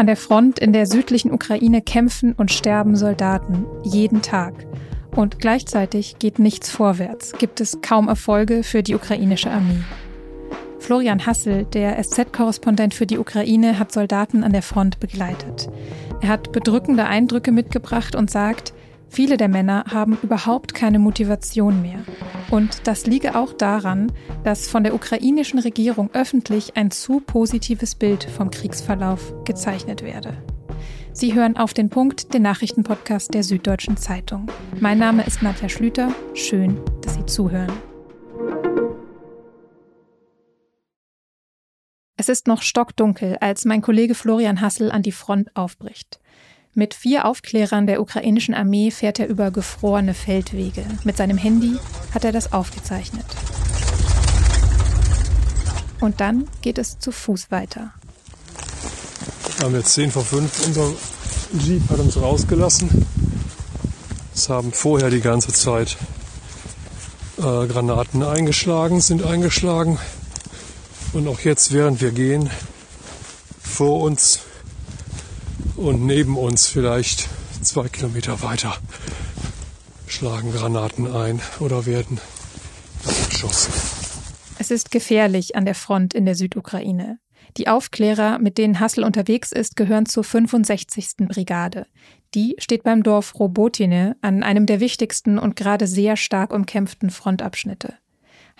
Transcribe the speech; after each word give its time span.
An 0.00 0.06
der 0.06 0.16
Front 0.16 0.58
in 0.58 0.72
der 0.72 0.86
südlichen 0.86 1.30
Ukraine 1.30 1.82
kämpfen 1.82 2.32
und 2.32 2.50
sterben 2.50 2.96
Soldaten 2.96 3.66
jeden 3.82 4.22
Tag. 4.22 4.54
Und 5.14 5.40
gleichzeitig 5.40 6.18
geht 6.18 6.38
nichts 6.38 6.70
vorwärts, 6.70 7.34
gibt 7.36 7.60
es 7.60 7.82
kaum 7.82 8.08
Erfolge 8.08 8.62
für 8.62 8.82
die 8.82 8.94
ukrainische 8.94 9.50
Armee. 9.50 9.82
Florian 10.78 11.26
Hassel, 11.26 11.66
der 11.66 12.02
SZ-Korrespondent 12.02 12.94
für 12.94 13.04
die 13.04 13.18
Ukraine, 13.18 13.78
hat 13.78 13.92
Soldaten 13.92 14.42
an 14.42 14.54
der 14.54 14.62
Front 14.62 15.00
begleitet. 15.00 15.68
Er 16.22 16.30
hat 16.30 16.50
bedrückende 16.50 17.04
Eindrücke 17.04 17.52
mitgebracht 17.52 18.16
und 18.16 18.30
sagt, 18.30 18.72
viele 19.10 19.36
der 19.36 19.48
Männer 19.48 19.84
haben 19.92 20.16
überhaupt 20.22 20.72
keine 20.72 20.98
Motivation 20.98 21.82
mehr. 21.82 21.98
Und 22.50 22.88
das 22.88 23.06
liege 23.06 23.36
auch 23.36 23.52
daran, 23.52 24.12
dass 24.42 24.68
von 24.68 24.82
der 24.82 24.94
ukrainischen 24.94 25.60
Regierung 25.60 26.10
öffentlich 26.12 26.76
ein 26.76 26.90
zu 26.90 27.20
positives 27.20 27.94
Bild 27.94 28.24
vom 28.24 28.50
Kriegsverlauf 28.50 29.32
gezeichnet 29.44 30.02
werde. 30.02 30.36
Sie 31.12 31.34
hören 31.34 31.56
auf 31.56 31.74
den 31.74 31.90
Punkt, 31.90 32.34
den 32.34 32.42
Nachrichtenpodcast 32.42 33.34
der 33.34 33.44
Süddeutschen 33.44 33.96
Zeitung. 33.96 34.48
Mein 34.80 34.98
Name 34.98 35.24
ist 35.24 35.42
Nadja 35.42 35.68
Schlüter. 35.68 36.12
Schön, 36.34 36.80
dass 37.02 37.14
Sie 37.14 37.26
zuhören. 37.26 37.72
Es 42.16 42.28
ist 42.28 42.46
noch 42.46 42.62
stockdunkel, 42.62 43.38
als 43.40 43.64
mein 43.64 43.80
Kollege 43.80 44.14
Florian 44.14 44.60
Hassel 44.60 44.90
an 44.90 45.02
die 45.02 45.12
Front 45.12 45.56
aufbricht. 45.56 46.20
Mit 46.72 46.94
vier 46.94 47.24
Aufklärern 47.24 47.88
der 47.88 48.00
ukrainischen 48.00 48.54
Armee 48.54 48.92
fährt 48.92 49.18
er 49.18 49.26
über 49.26 49.50
gefrorene 49.50 50.14
Feldwege. 50.14 50.84
Mit 51.02 51.16
seinem 51.16 51.36
Handy 51.36 51.76
hat 52.14 52.24
er 52.24 52.30
das 52.30 52.52
aufgezeichnet. 52.52 53.26
Und 55.98 56.20
dann 56.20 56.46
geht 56.62 56.78
es 56.78 57.00
zu 57.00 57.10
Fuß 57.10 57.50
weiter. 57.50 57.92
Wir 59.56 59.66
haben 59.66 59.74
jetzt 59.74 59.94
10 59.94 60.12
vor 60.12 60.24
5. 60.24 60.66
Unser 60.66 60.92
Jeep 61.60 61.90
hat 61.90 61.98
uns 61.98 62.16
rausgelassen. 62.16 63.04
Es 64.32 64.48
haben 64.48 64.72
vorher 64.72 65.10
die 65.10 65.20
ganze 65.20 65.52
Zeit 65.52 65.96
äh, 67.38 67.42
Granaten 67.42 68.22
eingeschlagen, 68.22 69.00
sind 69.00 69.24
eingeschlagen. 69.24 69.98
Und 71.14 71.26
auch 71.26 71.40
jetzt, 71.40 71.72
während 71.72 72.00
wir 72.00 72.12
gehen, 72.12 72.48
vor 73.60 74.02
uns 74.02 74.38
und 75.80 76.04
neben 76.04 76.36
uns 76.36 76.68
vielleicht 76.68 77.28
zwei 77.62 77.88
Kilometer 77.88 78.42
weiter 78.42 78.76
schlagen 80.06 80.52
Granaten 80.52 81.10
ein 81.10 81.40
oder 81.60 81.86
werden 81.86 82.20
geschossen. 83.30 83.72
Es 84.58 84.70
ist 84.70 84.90
gefährlich 84.90 85.56
an 85.56 85.64
der 85.64 85.74
Front 85.74 86.12
in 86.12 86.26
der 86.26 86.34
Südukraine. 86.34 87.18
Die 87.56 87.66
Aufklärer, 87.66 88.38
mit 88.38 88.58
denen 88.58 88.78
Hassel 88.78 89.04
unterwegs 89.04 89.52
ist, 89.52 89.74
gehören 89.74 90.06
zur 90.06 90.22
65. 90.22 91.28
Brigade. 91.28 91.86
Die 92.34 92.56
steht 92.58 92.82
beim 92.82 93.02
Dorf 93.02 93.38
Robotine 93.38 94.16
an 94.20 94.42
einem 94.42 94.66
der 94.66 94.80
wichtigsten 94.80 95.38
und 95.38 95.56
gerade 95.56 95.86
sehr 95.86 96.16
stark 96.16 96.52
umkämpften 96.52 97.10
Frontabschnitte. 97.10 97.94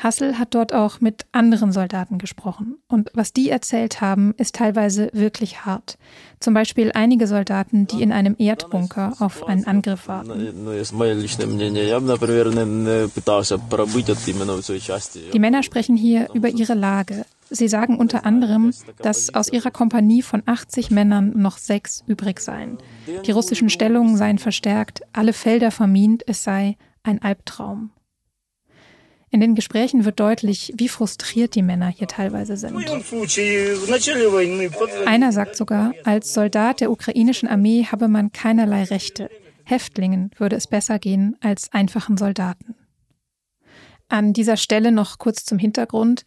Hassel 0.03 0.39
hat 0.39 0.55
dort 0.55 0.73
auch 0.73 1.01
mit 1.01 1.27
anderen 1.33 1.73
Soldaten 1.73 2.19
gesprochen. 2.19 2.79
Und 2.89 3.11
was 3.15 3.33
die 3.33 3.51
erzählt 3.51 4.01
haben, 4.01 4.35
ist 4.37 4.55
teilweise 4.57 5.11
wirklich 5.13 5.65
hart. 5.65 5.99
Zum 6.41 6.55
Beispiel 6.55 6.91
einige 6.95 7.27
Soldaten, 7.27 7.87
die 7.87 8.03
in 8.03 8.13
einem 8.13 8.35
Erdbunker 8.39 9.15
auf 9.19 9.47
einen 9.47 9.67
Angriff 9.67 10.09
warten. 10.09 10.55
Die 15.33 15.39
Männer 15.39 15.63
sprechen 15.63 15.97
hier 15.97 16.29
über 16.33 16.49
ihre 16.49 16.75
Lage. 16.75 17.27
Sie 17.51 17.69
sagen 17.69 17.99
unter 17.99 18.25
anderem, 18.25 18.73
dass 18.99 19.35
aus 19.35 19.53
ihrer 19.53 19.71
Kompanie 19.71 20.23
von 20.23 20.43
80 20.47 20.91
Männern 20.91 21.33
noch 21.37 21.59
sechs 21.59 22.05
übrig 22.07 22.41
seien. 22.41 22.79
Die 23.27 23.33
russischen 23.33 23.69
Stellungen 23.69 24.17
seien 24.17 24.39
verstärkt, 24.39 25.03
alle 25.13 25.33
Felder 25.33 25.73
vermint, 25.73 26.23
es 26.27 26.45
sei 26.45 26.77
ein 27.03 27.21
Albtraum. 27.21 27.91
In 29.33 29.41
den 29.41 29.55
Gesprächen 29.55 30.05
wird 30.05 30.19
deutlich, 30.19 30.73
wie 30.77 30.89
frustriert 30.89 31.55
die 31.55 31.63
Männer 31.63 31.89
hier 31.89 32.09
teilweise 32.09 32.57
sind. 32.57 32.75
Einer 35.07 35.33
sagt 35.33 35.57
sogar, 35.57 35.95
als 36.05 36.35
Soldat 36.35 36.81
der 36.81 36.91
ukrainischen 36.91 37.49
Armee 37.49 37.85
habe 37.85 38.09
man 38.09 38.33
keinerlei 38.33 38.83
Rechte. 38.85 39.31
Häftlingen 39.63 40.33
würde 40.37 40.57
es 40.57 40.67
besser 40.67 40.99
gehen 40.99 41.37
als 41.41 41.73
einfachen 41.73 42.17
Soldaten. 42.17 42.75
An 44.09 44.33
dieser 44.33 44.57
Stelle 44.57 44.91
noch 44.91 45.19
kurz 45.19 45.45
zum 45.45 45.59
Hintergrund. 45.59 46.25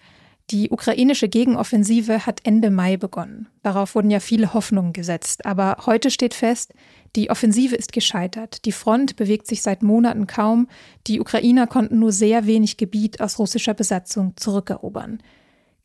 Die 0.54 0.70
ukrainische 0.70 1.30
Gegenoffensive 1.30 2.28
hat 2.28 2.42
Ende 2.44 2.70
Mai 2.70 2.96
begonnen. 2.96 3.48
Darauf 3.64 3.96
wurden 3.96 4.12
ja 4.12 4.20
viele 4.20 4.54
Hoffnungen 4.54 4.94
gesetzt. 4.94 5.48
Aber 5.48 5.78
heute 5.88 6.12
steht 6.12 6.36
fest, 6.36 6.76
die 7.16 7.32
Offensive 7.32 7.76
ist 7.76 7.92
gescheitert. 7.92 8.64
Die 8.66 8.72
Front 8.72 9.16
bewegt 9.16 9.48
sich 9.48 9.64
seit 9.64 9.82
Monaten 9.82 10.28
kaum. 10.28 10.68
Die 11.08 11.20
Ukrainer 11.20 11.66
konnten 11.66 11.98
nur 11.98 12.12
sehr 12.12 12.46
wenig 12.46 12.78
Gebiet 12.78 13.20
aus 13.20 13.40
russischer 13.40 13.74
Besatzung 13.74 14.34
zurückerobern. 14.36 15.24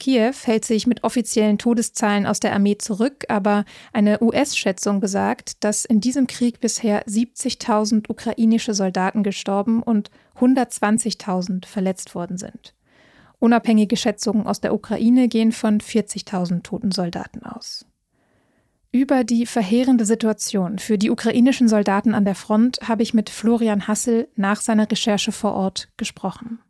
Kiew 0.00 0.34
hält 0.44 0.66
sich 0.66 0.86
mit 0.86 1.02
offiziellen 1.02 1.56
Todeszahlen 1.56 2.26
aus 2.26 2.38
der 2.38 2.52
Armee 2.52 2.76
zurück, 2.76 3.24
aber 3.28 3.64
eine 3.94 4.22
US-Schätzung 4.22 5.00
besagt, 5.00 5.64
dass 5.64 5.86
in 5.86 6.02
diesem 6.02 6.26
Krieg 6.26 6.60
bisher 6.60 7.06
70.000 7.06 8.10
ukrainische 8.10 8.74
Soldaten 8.74 9.22
gestorben 9.22 9.82
und 9.82 10.10
120.000 10.38 11.64
verletzt 11.64 12.14
worden 12.14 12.36
sind. 12.36 12.74
Unabhängige 13.40 13.96
Schätzungen 13.96 14.46
aus 14.46 14.60
der 14.60 14.74
Ukraine 14.74 15.28
gehen 15.28 15.52
von 15.52 15.80
40.000 15.80 16.62
toten 16.62 16.90
Soldaten 16.90 17.44
aus. 17.44 17.86
Über 18.90 19.22
die 19.22 19.44
verheerende 19.46 20.06
Situation 20.06 20.78
für 20.78 20.96
die 20.96 21.10
ukrainischen 21.10 21.68
Soldaten 21.68 22.14
an 22.14 22.24
der 22.24 22.34
Front 22.34 22.78
habe 22.82 23.02
ich 23.02 23.12
mit 23.12 23.28
Florian 23.28 23.86
Hassel 23.86 24.28
nach 24.34 24.60
seiner 24.60 24.90
Recherche 24.90 25.30
vor 25.30 25.52
Ort 25.52 25.88
gesprochen. 25.96 26.60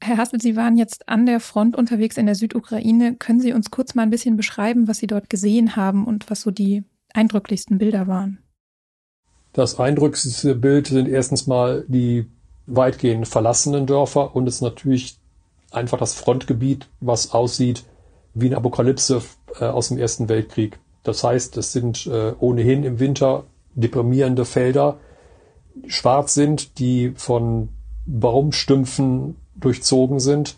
Herr 0.00 0.18
Hassel, 0.18 0.40
Sie 0.40 0.54
waren 0.54 0.76
jetzt 0.76 1.08
an 1.08 1.26
der 1.26 1.40
Front 1.40 1.76
unterwegs 1.76 2.16
in 2.16 2.26
der 2.26 2.34
Südukraine. 2.34 3.16
Können 3.16 3.40
Sie 3.40 3.52
uns 3.52 3.70
kurz 3.70 3.94
mal 3.94 4.02
ein 4.02 4.10
bisschen 4.10 4.36
beschreiben, 4.36 4.86
was 4.86 4.98
Sie 4.98 5.06
dort 5.06 5.30
gesehen 5.30 5.76
haben 5.76 6.06
und 6.06 6.30
was 6.30 6.42
so 6.42 6.50
die 6.50 6.84
eindrücklichsten 7.12 7.78
Bilder 7.78 8.06
waren? 8.06 8.38
Das 9.52 9.80
eindrücklichste 9.80 10.54
Bild 10.54 10.88
sind 10.88 11.08
erstens 11.08 11.46
mal 11.46 11.84
die 11.88 12.26
weitgehend 12.66 13.26
verlassenen 13.26 13.86
Dörfer 13.86 14.34
und 14.36 14.46
es 14.46 14.60
natürlich 14.60 15.18
einfach 15.74 15.98
das 15.98 16.14
Frontgebiet, 16.14 16.88
was 17.00 17.32
aussieht 17.32 17.84
wie 18.34 18.46
eine 18.46 18.56
Apokalypse 18.56 19.22
äh, 19.60 19.66
aus 19.66 19.88
dem 19.88 19.98
Ersten 19.98 20.28
Weltkrieg. 20.28 20.78
Das 21.02 21.22
heißt, 21.22 21.56
es 21.56 21.72
sind 21.72 22.06
äh, 22.06 22.32
ohnehin 22.38 22.82
im 22.82 22.98
Winter 22.98 23.44
deprimierende 23.74 24.44
Felder, 24.44 24.98
schwarz 25.86 26.34
sind, 26.34 26.78
die 26.78 27.12
von 27.16 27.68
Baumstümpfen 28.06 29.36
durchzogen 29.56 30.20
sind, 30.20 30.56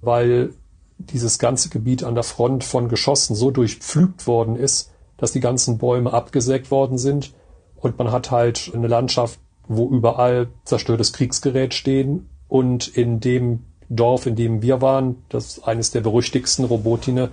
weil 0.00 0.50
dieses 0.98 1.38
ganze 1.38 1.68
Gebiet 1.68 2.04
an 2.04 2.14
der 2.14 2.24
Front 2.24 2.64
von 2.64 2.88
Geschossen 2.88 3.34
so 3.34 3.50
durchpflügt 3.50 4.26
worden 4.26 4.56
ist, 4.56 4.90
dass 5.16 5.32
die 5.32 5.40
ganzen 5.40 5.78
Bäume 5.78 6.12
abgesägt 6.12 6.70
worden 6.70 6.98
sind 6.98 7.32
und 7.76 7.98
man 7.98 8.10
hat 8.10 8.30
halt 8.30 8.70
eine 8.74 8.88
Landschaft, 8.88 9.38
wo 9.68 9.88
überall 9.88 10.48
zerstörtes 10.64 11.12
Kriegsgerät 11.12 11.74
stehen 11.74 12.28
und 12.48 12.88
in 12.88 13.20
dem 13.20 13.64
Dorf, 13.88 14.26
in 14.26 14.36
dem 14.36 14.62
wir 14.62 14.80
waren, 14.80 15.22
das 15.28 15.46
ist 15.58 15.68
eines 15.68 15.90
der 15.90 16.00
berüchtigsten 16.00 16.64
Robotine, 16.64 17.30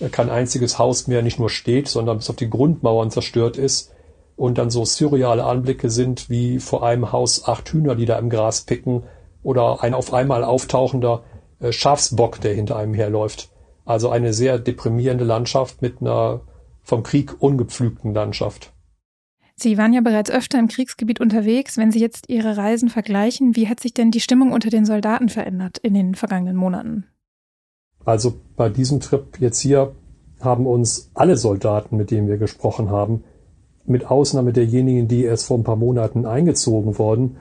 äh, 0.00 0.08
kein 0.08 0.30
einziges 0.30 0.78
Haus 0.78 1.06
mehr 1.06 1.22
nicht 1.22 1.38
nur 1.38 1.50
steht, 1.50 1.88
sondern 1.88 2.18
bis 2.18 2.30
auf 2.30 2.36
die 2.36 2.50
Grundmauern 2.50 3.10
zerstört 3.10 3.56
ist 3.56 3.92
und 4.36 4.58
dann 4.58 4.70
so 4.70 4.84
surreale 4.84 5.44
Anblicke 5.44 5.90
sind 5.90 6.28
wie 6.28 6.58
vor 6.58 6.84
einem 6.84 7.12
Haus 7.12 7.46
acht 7.46 7.68
Hühner, 7.70 7.94
die 7.94 8.06
da 8.06 8.18
im 8.18 8.30
Gras 8.30 8.62
picken 8.62 9.04
oder 9.42 9.82
ein 9.82 9.94
auf 9.94 10.12
einmal 10.12 10.44
auftauchender 10.44 11.22
äh, 11.60 11.72
Schafsbock, 11.72 12.40
der 12.40 12.54
hinter 12.54 12.76
einem 12.76 12.94
herläuft. 12.94 13.50
Also 13.84 14.08
eine 14.08 14.32
sehr 14.32 14.58
deprimierende 14.58 15.24
Landschaft 15.24 15.82
mit 15.82 16.00
einer 16.00 16.40
vom 16.82 17.02
Krieg 17.02 17.40
ungepflügten 17.40 18.12
Landschaft. 18.12 18.73
Sie 19.56 19.78
waren 19.78 19.92
ja 19.92 20.00
bereits 20.00 20.30
öfter 20.30 20.58
im 20.58 20.68
Kriegsgebiet 20.68 21.20
unterwegs. 21.20 21.76
Wenn 21.76 21.92
Sie 21.92 22.00
jetzt 22.00 22.28
Ihre 22.28 22.56
Reisen 22.56 22.88
vergleichen, 22.88 23.54
wie 23.54 23.68
hat 23.68 23.80
sich 23.80 23.94
denn 23.94 24.10
die 24.10 24.20
Stimmung 24.20 24.52
unter 24.52 24.68
den 24.68 24.84
Soldaten 24.84 25.28
verändert 25.28 25.78
in 25.78 25.94
den 25.94 26.14
vergangenen 26.14 26.56
Monaten? 26.56 27.04
Also 28.04 28.34
bei 28.56 28.68
diesem 28.68 29.00
Trip 29.00 29.38
jetzt 29.38 29.60
hier 29.60 29.94
haben 30.40 30.66
uns 30.66 31.10
alle 31.14 31.36
Soldaten, 31.36 31.96
mit 31.96 32.10
denen 32.10 32.28
wir 32.28 32.36
gesprochen 32.36 32.90
haben, 32.90 33.24
mit 33.86 34.10
Ausnahme 34.10 34.52
derjenigen, 34.52 35.08
die 35.08 35.24
erst 35.24 35.46
vor 35.46 35.58
ein 35.58 35.64
paar 35.64 35.76
Monaten 35.76 36.26
eingezogen 36.26 36.98
worden 36.98 37.36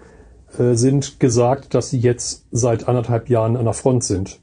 äh, 0.58 0.76
sind, 0.76 1.20
gesagt, 1.20 1.74
dass 1.74 1.90
sie 1.90 2.00
jetzt 2.00 2.46
seit 2.52 2.88
anderthalb 2.88 3.30
Jahren 3.30 3.58
an 3.58 3.66
der 3.66 3.74
Front 3.74 4.04
sind 4.04 4.40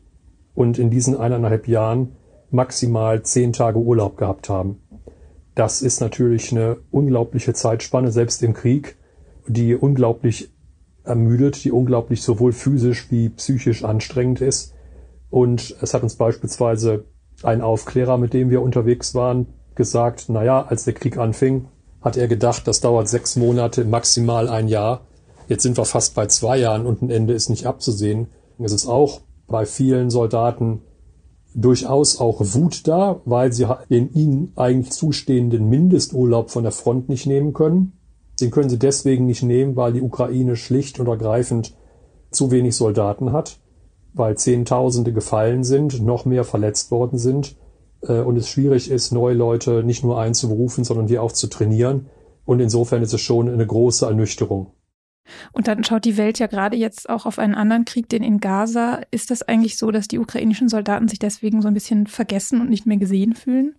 und 0.54 0.78
in 0.78 0.90
diesen 0.90 1.16
eineinhalb 1.16 1.68
Jahren 1.68 2.16
maximal 2.50 3.22
zehn 3.22 3.52
Tage 3.52 3.78
Urlaub 3.78 4.16
gehabt 4.16 4.48
haben. 4.48 4.80
Das 5.60 5.82
ist 5.82 6.00
natürlich 6.00 6.52
eine 6.52 6.78
unglaubliche 6.90 7.52
Zeitspanne, 7.52 8.10
selbst 8.10 8.42
im 8.42 8.54
Krieg, 8.54 8.96
die 9.46 9.74
unglaublich 9.74 10.48
ermüdet, 11.04 11.62
die 11.64 11.70
unglaublich 11.70 12.22
sowohl 12.22 12.52
physisch 12.52 13.10
wie 13.10 13.28
psychisch 13.28 13.84
anstrengend 13.84 14.40
ist. 14.40 14.72
Und 15.28 15.76
es 15.82 15.92
hat 15.92 16.02
uns 16.02 16.14
beispielsweise 16.14 17.04
ein 17.42 17.60
Aufklärer, 17.60 18.16
mit 18.16 18.32
dem 18.32 18.48
wir 18.48 18.62
unterwegs 18.62 19.14
waren, 19.14 19.48
gesagt, 19.74 20.30
naja, 20.30 20.64
als 20.66 20.84
der 20.84 20.94
Krieg 20.94 21.18
anfing, 21.18 21.68
hat 22.00 22.16
er 22.16 22.26
gedacht, 22.26 22.66
das 22.66 22.80
dauert 22.80 23.10
sechs 23.10 23.36
Monate, 23.36 23.84
maximal 23.84 24.48
ein 24.48 24.66
Jahr. 24.66 25.02
Jetzt 25.46 25.64
sind 25.64 25.76
wir 25.76 25.84
fast 25.84 26.14
bei 26.14 26.24
zwei 26.24 26.56
Jahren 26.56 26.86
und 26.86 27.02
ein 27.02 27.10
Ende 27.10 27.34
ist 27.34 27.50
nicht 27.50 27.66
abzusehen. 27.66 28.28
Es 28.58 28.72
ist 28.72 28.86
auch 28.86 29.20
bei 29.46 29.66
vielen 29.66 30.08
Soldaten 30.08 30.80
durchaus 31.54 32.20
auch 32.20 32.40
Wut 32.40 32.86
da, 32.86 33.20
weil 33.24 33.52
sie 33.52 33.66
den 33.88 34.12
ihnen 34.12 34.52
eigentlich 34.56 34.92
zustehenden 34.92 35.68
Mindesturlaub 35.68 36.50
von 36.50 36.62
der 36.62 36.72
Front 36.72 37.08
nicht 37.08 37.26
nehmen 37.26 37.52
können. 37.52 37.92
Den 38.40 38.50
können 38.50 38.70
sie 38.70 38.78
deswegen 38.78 39.26
nicht 39.26 39.42
nehmen, 39.42 39.76
weil 39.76 39.92
die 39.92 40.02
Ukraine 40.02 40.56
schlicht 40.56 41.00
und 41.00 41.08
ergreifend 41.08 41.74
zu 42.30 42.50
wenig 42.50 42.76
Soldaten 42.76 43.32
hat, 43.32 43.58
weil 44.14 44.36
Zehntausende 44.36 45.12
gefallen 45.12 45.64
sind, 45.64 46.00
noch 46.00 46.24
mehr 46.24 46.44
verletzt 46.44 46.90
worden 46.90 47.18
sind 47.18 47.56
äh, 48.02 48.20
und 48.20 48.36
es 48.36 48.48
schwierig 48.48 48.90
ist, 48.90 49.12
neue 49.12 49.34
Leute 49.34 49.82
nicht 49.82 50.04
nur 50.04 50.20
einzuberufen, 50.20 50.84
sondern 50.84 51.06
die 51.06 51.18
auch 51.18 51.32
zu 51.32 51.48
trainieren. 51.48 52.06
Und 52.44 52.60
insofern 52.60 53.02
ist 53.02 53.12
es 53.12 53.20
schon 53.20 53.48
eine 53.48 53.66
große 53.66 54.06
Ernüchterung. 54.06 54.72
Und 55.52 55.68
dann 55.68 55.84
schaut 55.84 56.04
die 56.04 56.16
Welt 56.16 56.38
ja 56.38 56.46
gerade 56.46 56.76
jetzt 56.76 57.08
auch 57.08 57.26
auf 57.26 57.38
einen 57.38 57.54
anderen 57.54 57.84
Krieg, 57.84 58.08
den 58.08 58.22
in 58.22 58.40
Gaza. 58.40 59.00
Ist 59.10 59.30
das 59.30 59.42
eigentlich 59.42 59.78
so, 59.78 59.90
dass 59.90 60.08
die 60.08 60.18
ukrainischen 60.18 60.68
Soldaten 60.68 61.08
sich 61.08 61.18
deswegen 61.18 61.62
so 61.62 61.68
ein 61.68 61.74
bisschen 61.74 62.06
vergessen 62.06 62.60
und 62.60 62.70
nicht 62.70 62.86
mehr 62.86 62.96
gesehen 62.96 63.34
fühlen? 63.34 63.76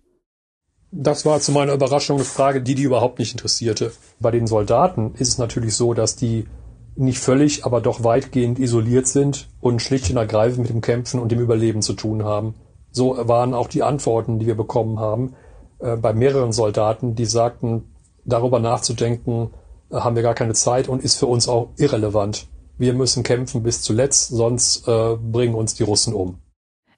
Das 0.90 1.24
war 1.24 1.40
zu 1.40 1.52
meiner 1.52 1.72
Überraschung 1.72 2.16
eine 2.16 2.24
Frage, 2.24 2.60
die 2.60 2.74
die 2.74 2.82
überhaupt 2.82 3.18
nicht 3.18 3.32
interessierte. 3.32 3.92
Bei 4.20 4.30
den 4.30 4.46
Soldaten 4.46 5.14
ist 5.14 5.28
es 5.28 5.38
natürlich 5.38 5.74
so, 5.74 5.94
dass 5.94 6.16
die 6.16 6.46
nicht 6.94 7.18
völlig, 7.18 7.64
aber 7.64 7.80
doch 7.80 8.04
weitgehend 8.04 8.58
isoliert 8.58 9.06
sind 9.06 9.48
und 9.60 9.80
schlicht 9.80 10.10
und 10.10 10.18
ergreifend 10.18 10.58
mit 10.58 10.70
dem 10.70 10.82
Kämpfen 10.82 11.18
und 11.18 11.32
dem 11.32 11.40
Überleben 11.40 11.80
zu 11.80 11.94
tun 11.94 12.24
haben. 12.24 12.54
So 12.90 13.16
waren 13.26 13.54
auch 13.54 13.68
die 13.68 13.82
Antworten, 13.82 14.38
die 14.38 14.46
wir 14.46 14.54
bekommen 14.54 15.00
haben, 15.00 15.34
äh, 15.78 15.96
bei 15.96 16.12
mehreren 16.12 16.52
Soldaten, 16.52 17.14
die 17.14 17.24
sagten, 17.24 17.84
darüber 18.24 18.60
nachzudenken, 18.60 19.50
haben 19.92 20.16
wir 20.16 20.22
gar 20.22 20.34
keine 20.34 20.54
Zeit 20.54 20.88
und 20.88 21.02
ist 21.02 21.18
für 21.18 21.26
uns 21.26 21.48
auch 21.48 21.70
irrelevant. 21.76 22.46
Wir 22.78 22.94
müssen 22.94 23.22
kämpfen 23.22 23.62
bis 23.62 23.82
zuletzt, 23.82 24.28
sonst 24.28 24.88
äh, 24.88 25.16
bringen 25.16 25.54
uns 25.54 25.74
die 25.74 25.82
Russen 25.82 26.14
um. 26.14 26.38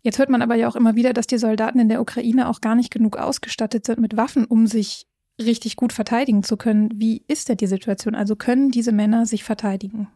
Jetzt 0.03 0.19
hört 0.19 0.31
man 0.31 0.43
aber 0.43 0.55
ja 0.55 0.69
auch 0.69 0.77
immer 0.77 0.97
wieder, 0.97 1.13
dass 1.13 1.27
die 1.27 1.39
Soldaten 1.39 1.79
in 1.79 1.89
der 1.89 2.01
Ukraine 2.01 2.49
auch 2.49 2.61
gar 2.61 2.75
nicht 2.75 2.91
genug 2.91 3.17
ausgestattet 3.17 3.87
sind 3.87 4.01
mit 4.01 4.17
Waffen, 4.17 4.45
um 4.45 4.67
sich 4.67 5.07
richtig 5.41 5.77
gut 5.77 5.93
verteidigen 5.93 6.43
zu 6.43 6.57
können. 6.57 6.91
Wie 6.95 7.25
ist 7.27 7.49
denn 7.49 7.57
die 7.57 7.67
Situation? 7.67 8.15
Also 8.15 8.37
können 8.37 8.71
diese 8.71 8.93
Männer 8.93 9.27
sich 9.27 9.45
verteidigen? 9.45 10.09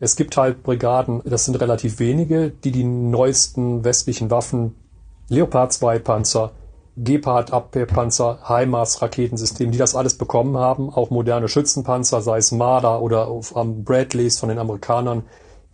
Es 0.00 0.16
gibt 0.16 0.36
halt 0.36 0.62
Brigaden, 0.62 1.22
das 1.24 1.44
sind 1.44 1.60
relativ 1.60 1.98
wenige, 1.98 2.50
die 2.50 2.72
die 2.72 2.84
neuesten 2.84 3.84
westlichen 3.84 4.30
Waffen, 4.30 4.74
Leopard 5.28 5.72
2 5.72 5.98
Panzer, 6.00 6.52
Gepard 6.96 7.52
Abwehrpanzer, 7.52 8.40
HIMARS 8.46 9.00
Raketensystem, 9.00 9.70
die 9.70 9.78
das 9.78 9.94
alles 9.94 10.18
bekommen 10.18 10.56
haben, 10.56 10.90
auch 10.90 11.10
moderne 11.10 11.48
Schützenpanzer, 11.48 12.20
sei 12.20 12.38
es 12.38 12.52
Marder 12.52 13.00
oder 13.00 13.30
um, 13.30 13.84
Bradleys 13.84 14.38
von 14.38 14.48
den 14.48 14.58
Amerikanern. 14.58 15.22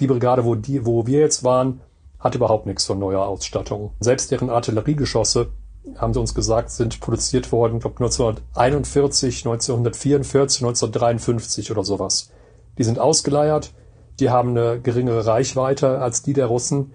Die 0.00 0.06
Brigade, 0.06 0.44
wo, 0.44 0.54
die, 0.54 0.84
wo 0.84 1.06
wir 1.06 1.20
jetzt 1.20 1.42
waren, 1.42 1.80
hat 2.18 2.34
überhaupt 2.34 2.66
nichts 2.66 2.84
von 2.84 2.98
neuer 2.98 3.26
Ausstattung. 3.26 3.92
Selbst 4.00 4.30
deren 4.30 4.50
Artilleriegeschosse, 4.50 5.48
haben 5.96 6.12
sie 6.12 6.20
uns 6.20 6.34
gesagt, 6.34 6.70
sind 6.70 7.00
produziert 7.00 7.52
worden, 7.52 7.78
glaube 7.78 7.96
1941, 7.96 9.46
1944, 9.46 10.62
1953 10.62 11.70
oder 11.70 11.84
sowas. 11.84 12.30
Die 12.76 12.84
sind 12.84 12.98
ausgeleiert, 12.98 13.72
die 14.20 14.30
haben 14.30 14.50
eine 14.50 14.80
geringere 14.80 15.26
Reichweite 15.26 15.98
als 16.00 16.22
die 16.22 16.32
der 16.32 16.46
Russen 16.46 16.92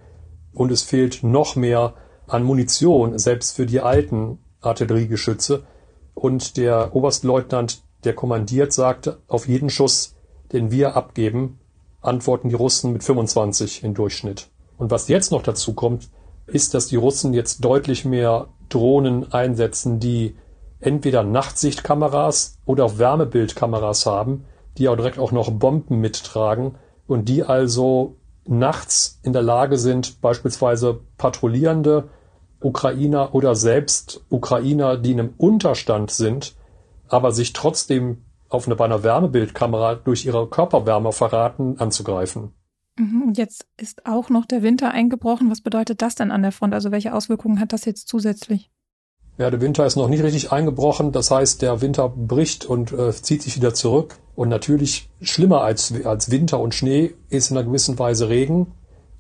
und 0.54 0.72
es 0.72 0.84
fehlt 0.84 1.24
noch 1.24 1.56
mehr 1.56 1.94
an 2.32 2.44
Munition, 2.44 3.18
selbst 3.18 3.56
für 3.56 3.66
die 3.66 3.82
alten 3.82 4.40
Artilleriegeschütze. 4.62 5.64
Und 6.14 6.58
der 6.58 6.96
Oberstleutnant, 6.96 7.84
der 8.04 8.14
kommandiert, 8.14 8.74
sagte, 8.74 9.20
auf 9.28 9.48
jeden 9.48 9.70
Schuss, 9.70 10.16
den 10.52 10.72
wir 10.72 10.96
abgeben, 10.96 11.60
antworten 12.02 12.50
die 12.50 12.56
Russen 12.56 12.94
mit 12.94 13.04
25 13.04 13.84
im 13.84 13.94
Durchschnitt. 13.94 14.50
Und 14.78 14.92
was 14.92 15.08
jetzt 15.08 15.32
noch 15.32 15.44
dazu 15.44 15.74
kommt, 15.74 16.10
ist, 16.48 16.74
dass 16.74 16.88
die 16.88 16.96
Russen 16.96 17.34
jetzt 17.34 17.64
deutlich 17.64 18.06
mehr 18.06 18.48
Drohnen 18.70 19.32
einsetzen, 19.32 20.00
die 20.00 20.36
entweder 20.80 21.24
Nachtsichtkameras 21.24 22.58
oder 22.66 22.86
auch 22.86 22.98
Wärmebildkameras 22.98 24.06
haben, 24.06 24.46
die 24.78 24.90
auch 24.90 24.96
direkt 24.96 25.20
auch 25.20 25.32
noch 25.32 25.52
Bomben 25.52 26.00
mittragen 26.00 26.76
und 27.08 27.30
die 27.30 27.44
also 27.44 28.16
nachts 28.48 29.20
in 29.22 29.34
der 29.34 29.44
Lage 29.44 29.78
sind, 29.78 30.22
beispielsweise 30.22 31.02
patrouillierende 31.18 32.10
Ukrainer 32.62 33.34
oder 33.34 33.56
selbst 33.56 34.24
Ukrainer, 34.30 34.98
die 34.98 35.12
in 35.12 35.20
einem 35.20 35.34
Unterstand 35.38 36.12
sind, 36.12 36.56
aber 37.10 37.32
sich 37.32 37.54
trotzdem 37.54 38.24
auf 38.50 38.68
eine, 38.68 38.76
bei 38.76 38.86
einer 38.86 39.04
Wärmebildkamera 39.04 39.96
durch 39.96 40.26
ihre 40.26 40.48
Körperwärme 40.48 41.12
verraten, 41.12 41.76
anzugreifen. 41.80 42.54
Mhm, 42.98 43.34
jetzt 43.36 43.66
ist 43.78 44.06
auch 44.06 44.30
noch 44.30 44.46
der 44.46 44.64
Winter 44.64 44.92
eingebrochen. 44.92 45.50
Was 45.50 45.62
bedeutet 45.62 46.02
das 46.02 46.16
denn 46.16 46.32
an 46.32 46.42
der 46.42 46.52
Front? 46.52 46.74
Also 46.74 46.92
welche 46.92 47.14
Auswirkungen 47.14 47.60
hat 47.60 47.74
das 47.74 47.86
jetzt 47.86 48.08
zusätzlich? 48.08 48.70
Ja, 49.38 49.50
der 49.50 49.62
Winter 49.62 49.86
ist 49.86 49.96
noch 49.96 50.10
nicht 50.10 50.24
richtig 50.24 50.52
eingebrochen. 50.52 51.12
Das 51.12 51.32
heißt, 51.32 51.62
der 51.62 51.82
Winter 51.82 52.10
bricht 52.10 52.66
und 52.66 52.92
äh, 52.92 53.12
zieht 53.14 53.42
sich 53.42 53.56
wieder 53.56 53.74
zurück. 53.74 54.18
Und 54.36 54.50
natürlich 54.50 55.10
schlimmer 55.22 55.62
als, 55.62 55.94
als 56.06 56.32
Winter 56.32 56.60
und 56.60 56.76
Schnee 56.76 57.14
ist 57.30 57.50
in 57.50 57.58
einer 57.58 57.66
gewissen 57.66 57.98
Weise 57.98 58.30
Regen 58.30 58.74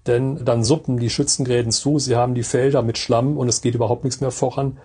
denn 0.07 0.44
dann 0.44 0.63
suppen 0.63 0.98
die 0.98 1.09
Schützengräben 1.09 1.71
zu, 1.71 2.00
sie 2.00 2.15
haben 2.15 2.33
die 2.33 2.44
Felder 2.44 2.81
mit 2.81 2.98
Schlamm 2.98 3.38
und 3.38 3.48
es 3.48 3.62
geht 3.62 3.75
überhaupt 3.75 4.03
nichts 4.03 4.21
mehr 4.21 4.31
voran. 4.31 4.80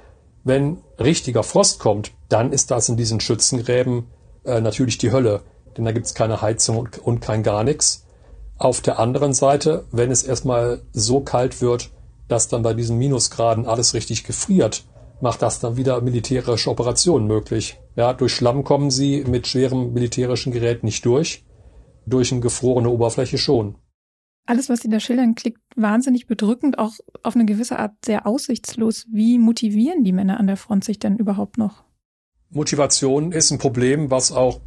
Wenn 0.44 0.78
richtiger 0.98 1.42
Frost 1.42 1.80
kommt, 1.80 2.12
dann 2.28 2.52
ist 2.52 2.70
das 2.70 2.88
in 2.88 2.96
diesen 2.96 3.20
Schützengräben 3.20 4.06
äh, 4.44 4.60
natürlich 4.60 4.98
die 4.98 5.12
Hölle, 5.12 5.42
denn 5.76 5.84
da 5.84 5.92
gibt's 5.92 6.14
keine 6.14 6.42
Heizung 6.42 6.76
und, 6.78 6.98
und 6.98 7.20
kein 7.20 7.42
gar 7.42 7.64
nichts. 7.64 8.04
Auf 8.58 8.80
der 8.80 8.98
anderen 8.98 9.32
Seite, 9.32 9.84
wenn 9.90 10.10
es 10.10 10.22
erstmal 10.22 10.82
so 10.92 11.20
kalt 11.20 11.60
wird, 11.60 11.90
dass 12.28 12.48
dann 12.48 12.62
bei 12.62 12.74
diesen 12.74 12.98
Minusgraden 12.98 13.66
alles 13.66 13.94
richtig 13.94 14.24
gefriert, 14.24 14.84
macht 15.20 15.42
das 15.42 15.60
dann 15.60 15.76
wieder 15.76 16.00
militärische 16.00 16.70
Operationen 16.70 17.26
möglich. 17.26 17.78
Ja, 17.96 18.12
durch 18.12 18.34
Schlamm 18.34 18.64
kommen 18.64 18.90
sie 18.90 19.24
mit 19.26 19.46
schwerem 19.46 19.94
militärischen 19.94 20.52
Gerät 20.52 20.84
nicht 20.84 21.04
durch, 21.06 21.44
durch 22.04 22.32
eine 22.32 22.40
gefrorene 22.40 22.90
Oberfläche 22.90 23.38
schon 23.38 23.76
alles, 24.46 24.68
was 24.68 24.80
Sie 24.80 24.88
da 24.88 25.00
schildern, 25.00 25.34
klingt 25.34 25.58
wahnsinnig 25.74 26.26
bedrückend, 26.26 26.78
auch 26.78 26.94
auf 27.22 27.34
eine 27.34 27.44
gewisse 27.44 27.78
Art 27.78 27.92
sehr 28.04 28.26
aussichtslos. 28.26 29.06
Wie 29.12 29.38
motivieren 29.38 30.04
die 30.04 30.12
Männer 30.12 30.38
an 30.40 30.46
der 30.46 30.56
Front 30.56 30.84
sich 30.84 30.98
denn 30.98 31.16
überhaupt 31.16 31.58
noch? 31.58 31.84
Motivation 32.50 33.32
ist 33.32 33.50
ein 33.50 33.58
Problem, 33.58 34.10
was 34.10 34.32
auch 34.32 34.60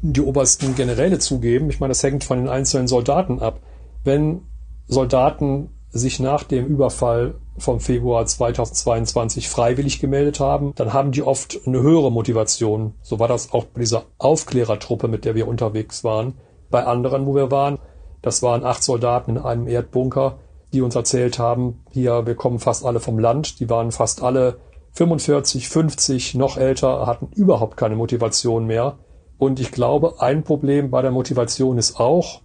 die 0.00 0.20
obersten 0.20 0.74
Generäle 0.74 1.18
zugeben. 1.18 1.70
Ich 1.70 1.80
meine, 1.80 1.90
das 1.90 2.02
hängt 2.02 2.24
von 2.24 2.38
den 2.38 2.48
einzelnen 2.48 2.86
Soldaten 2.86 3.40
ab. 3.40 3.60
Wenn 4.04 4.42
Soldaten 4.86 5.70
sich 5.90 6.20
nach 6.20 6.44
dem 6.44 6.66
Überfall 6.66 7.34
vom 7.58 7.80
Februar 7.80 8.26
2022 8.26 9.48
freiwillig 9.48 9.98
gemeldet 9.98 10.40
haben, 10.40 10.72
dann 10.74 10.92
haben 10.92 11.12
die 11.12 11.22
oft 11.22 11.60
eine 11.66 11.80
höhere 11.80 12.12
Motivation. 12.12 12.94
So 13.02 13.18
war 13.18 13.28
das 13.28 13.52
auch 13.52 13.64
bei 13.64 13.80
dieser 13.80 14.04
Aufklärertruppe, 14.18 15.08
mit 15.08 15.24
der 15.24 15.34
wir 15.34 15.48
unterwegs 15.48 16.04
waren. 16.04 16.34
Bei 16.70 16.84
anderen, 16.84 17.26
wo 17.26 17.34
wir 17.34 17.50
waren, 17.50 17.78
das 18.22 18.42
waren 18.42 18.64
acht 18.64 18.82
Soldaten 18.82 19.32
in 19.32 19.38
einem 19.38 19.68
Erdbunker, 19.68 20.38
die 20.72 20.82
uns 20.82 20.94
erzählt 20.94 21.38
haben, 21.38 21.82
hier, 21.90 22.26
wir 22.26 22.34
kommen 22.34 22.58
fast 22.58 22.84
alle 22.84 23.00
vom 23.00 23.18
Land. 23.18 23.60
Die 23.60 23.70
waren 23.70 23.92
fast 23.92 24.22
alle 24.22 24.58
45, 24.92 25.68
50, 25.68 26.34
noch 26.34 26.56
älter, 26.56 27.06
hatten 27.06 27.28
überhaupt 27.34 27.76
keine 27.76 27.96
Motivation 27.96 28.66
mehr. 28.66 28.98
Und 29.38 29.60
ich 29.60 29.70
glaube, 29.70 30.20
ein 30.20 30.42
Problem 30.42 30.90
bei 30.90 31.02
der 31.02 31.10
Motivation 31.10 31.78
ist 31.78 32.00
auch, 32.00 32.40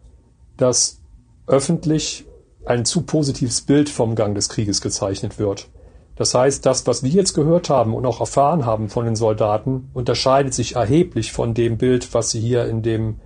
dass 0.58 1.02
öffentlich 1.48 2.26
ein 2.66 2.86
zu 2.86 3.02
positives 3.02 3.62
Bild 3.62 3.90
vom 3.90 4.16
Gang 4.16 4.36
des 4.36 4.50
Krieges 4.50 4.82
gezeichnet 4.82 5.40
wird. 5.40 5.70
Das 6.16 6.36
heißt, 6.36 6.66
das, 6.66 6.86
was 6.86 7.04
wir 7.04 7.10
jetzt 7.10 7.34
gehört 7.34 7.70
haben 7.70 7.96
und 7.96 8.06
auch 8.06 8.20
erfahren 8.20 8.66
haben 8.66 8.90
von 8.90 9.06
den 9.06 9.16
Soldaten, 9.16 9.90
unterscheidet 9.94 10.54
sich 10.54 10.76
erheblich 10.76 11.32
von 11.32 11.54
dem 11.54 11.78
Bild, 11.78 12.14
was 12.14 12.32
sie 12.32 12.40
hier 12.40 12.66
in 12.68 12.84
dem 12.84 13.20